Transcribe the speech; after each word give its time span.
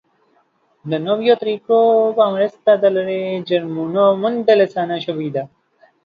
د 0.89 0.91
نویو 1.07 1.33
طریقو 1.41 1.79
په 2.17 2.23
مرسته 2.33 2.71
د 2.77 2.85
لرې 2.95 3.23
جرمونو 3.49 4.03
موندل 4.21 4.59
اسانه 4.67 4.97
شوي 5.05 5.29
دي. 5.35 5.43